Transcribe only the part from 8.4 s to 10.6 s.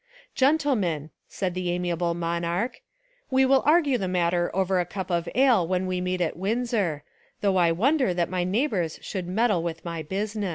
neighbours should meddle with my business."